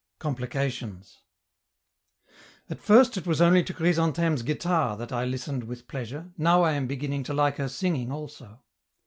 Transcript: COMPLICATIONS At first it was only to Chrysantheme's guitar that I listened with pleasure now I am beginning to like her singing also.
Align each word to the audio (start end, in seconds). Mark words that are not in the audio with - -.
COMPLICATIONS 0.17 1.19
At 2.71 2.79
first 2.79 3.17
it 3.17 3.27
was 3.27 3.39
only 3.39 3.63
to 3.63 3.71
Chrysantheme's 3.71 4.41
guitar 4.41 4.97
that 4.97 5.11
I 5.11 5.25
listened 5.25 5.65
with 5.65 5.87
pleasure 5.87 6.31
now 6.39 6.63
I 6.63 6.71
am 6.71 6.87
beginning 6.87 7.21
to 7.25 7.35
like 7.35 7.57
her 7.57 7.69
singing 7.69 8.11
also. 8.11 8.63